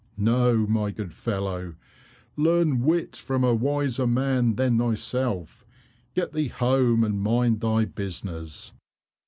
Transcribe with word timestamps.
No, 0.17 0.65
my 0.65 0.89
good 0.89 1.13
fellow, 1.13 1.75
learn 2.35 2.79
wit 2.81 3.15
from 3.15 3.43
a 3.43 3.53
wiser 3.53 4.07
man 4.07 4.55
than 4.55 4.79
thyself. 4.79 5.63
Get 6.15 6.33
thee 6.33 6.47
home, 6.47 7.03
and 7.03 7.21
mind 7.21 7.59
thy 7.61 7.85
business." 7.85 8.71